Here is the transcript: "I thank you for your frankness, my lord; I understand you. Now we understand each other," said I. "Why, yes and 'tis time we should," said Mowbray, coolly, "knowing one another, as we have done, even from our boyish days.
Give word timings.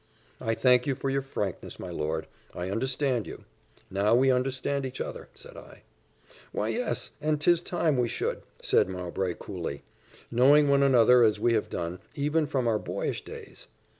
"I 0.39 0.55
thank 0.55 0.87
you 0.87 0.95
for 0.95 1.11
your 1.11 1.21
frankness, 1.21 1.77
my 1.79 1.91
lord; 1.91 2.25
I 2.55 2.71
understand 2.71 3.27
you. 3.27 3.43
Now 3.91 4.15
we 4.15 4.31
understand 4.31 4.83
each 4.83 4.99
other," 4.99 5.29
said 5.35 5.55
I. 5.55 5.83
"Why, 6.51 6.69
yes 6.69 7.11
and 7.21 7.39
'tis 7.39 7.61
time 7.61 7.97
we 7.97 8.07
should," 8.07 8.41
said 8.63 8.89
Mowbray, 8.89 9.35
coolly, 9.37 9.83
"knowing 10.31 10.69
one 10.71 10.81
another, 10.81 11.21
as 11.21 11.39
we 11.39 11.53
have 11.53 11.69
done, 11.69 11.99
even 12.15 12.47
from 12.47 12.67
our 12.67 12.79
boyish 12.79 13.23
days. 13.23 13.67